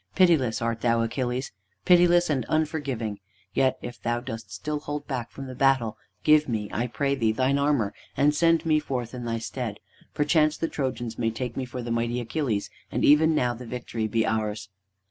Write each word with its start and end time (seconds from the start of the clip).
Pitiless 0.15 0.63
art 0.63 0.81
thou, 0.81 1.03
Achilles, 1.03 1.51
pitiless 1.85 2.27
and 2.27 2.43
unforgiving. 2.49 3.19
Yet 3.53 3.77
if 3.83 4.01
thou 4.01 4.19
dost 4.19 4.51
still 4.51 4.79
hold 4.79 5.05
back 5.05 5.29
from 5.29 5.45
the 5.45 5.53
battle, 5.53 5.95
give 6.23 6.49
me, 6.49 6.71
I 6.73 6.87
pray 6.87 7.13
thee, 7.13 7.31
thine 7.31 7.59
armor, 7.59 7.93
and 8.17 8.33
send 8.33 8.65
me 8.65 8.79
forth 8.79 9.13
in 9.13 9.25
thy 9.25 9.37
stead. 9.37 9.79
Perchance 10.15 10.57
the 10.57 10.67
Trojans 10.69 11.19
may 11.19 11.29
take 11.29 11.55
me 11.55 11.65
for 11.65 11.83
the 11.83 11.91
mighty 11.91 12.19
Achilles, 12.19 12.71
and 12.91 13.05
even 13.05 13.35
now 13.35 13.53
the 13.53 13.67
victory 13.67 14.07
be 14.07 14.25
ours." 14.25 14.69